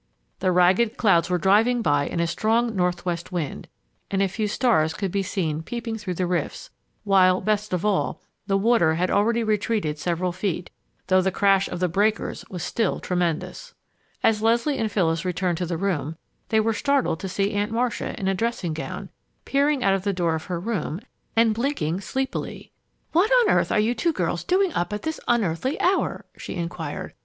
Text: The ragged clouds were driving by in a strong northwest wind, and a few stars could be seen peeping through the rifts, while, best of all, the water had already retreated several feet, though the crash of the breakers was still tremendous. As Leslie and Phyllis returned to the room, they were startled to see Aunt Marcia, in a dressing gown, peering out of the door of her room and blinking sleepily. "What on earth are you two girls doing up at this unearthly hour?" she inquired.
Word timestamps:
The 0.39 0.51
ragged 0.51 0.97
clouds 0.97 1.29
were 1.29 1.37
driving 1.37 1.83
by 1.83 2.07
in 2.07 2.19
a 2.19 2.25
strong 2.25 2.75
northwest 2.75 3.31
wind, 3.31 3.67
and 4.09 4.19
a 4.23 4.27
few 4.27 4.47
stars 4.47 4.95
could 4.95 5.11
be 5.11 5.21
seen 5.21 5.61
peeping 5.61 5.99
through 5.99 6.15
the 6.15 6.25
rifts, 6.25 6.71
while, 7.03 7.39
best 7.39 7.71
of 7.71 7.85
all, 7.85 8.19
the 8.47 8.57
water 8.57 8.95
had 8.95 9.11
already 9.11 9.43
retreated 9.43 9.99
several 9.99 10.31
feet, 10.31 10.71
though 11.05 11.21
the 11.21 11.29
crash 11.31 11.67
of 11.67 11.79
the 11.79 11.87
breakers 11.87 12.43
was 12.49 12.63
still 12.63 12.99
tremendous. 12.99 13.75
As 14.23 14.41
Leslie 14.41 14.79
and 14.79 14.91
Phyllis 14.91 15.23
returned 15.23 15.59
to 15.59 15.67
the 15.67 15.77
room, 15.77 16.17
they 16.49 16.59
were 16.59 16.73
startled 16.73 17.19
to 17.19 17.29
see 17.29 17.53
Aunt 17.53 17.71
Marcia, 17.71 18.19
in 18.19 18.27
a 18.27 18.33
dressing 18.33 18.73
gown, 18.73 19.09
peering 19.45 19.83
out 19.83 19.93
of 19.93 20.03
the 20.03 20.13
door 20.13 20.33
of 20.33 20.45
her 20.45 20.59
room 20.59 20.99
and 21.35 21.53
blinking 21.53 22.01
sleepily. 22.01 22.71
"What 23.11 23.29
on 23.41 23.51
earth 23.55 23.71
are 23.71 23.79
you 23.79 23.93
two 23.93 24.13
girls 24.13 24.43
doing 24.43 24.73
up 24.73 24.93
at 24.93 25.03
this 25.03 25.19
unearthly 25.27 25.79
hour?" 25.79 26.25
she 26.37 26.55
inquired. 26.55 27.13